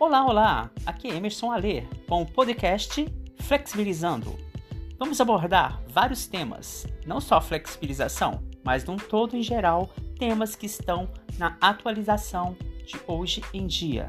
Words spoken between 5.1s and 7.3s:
abordar vários temas, não